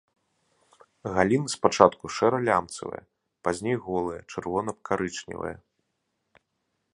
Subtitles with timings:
[1.17, 3.03] Галіны спачатку шэра-лямцавыя,
[3.49, 5.57] пазней голыя, чырвона-карычневыя.